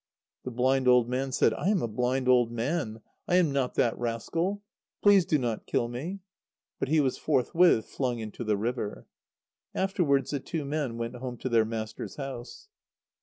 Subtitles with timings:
[0.45, 3.01] The blind old man said: "I am a blind old man.
[3.27, 4.63] I am not that rascal.
[5.03, 6.21] Please do not kill me!"
[6.79, 9.05] But he was forthwith flung into the river.
[9.75, 12.67] Afterwards the two men went home to their master's house.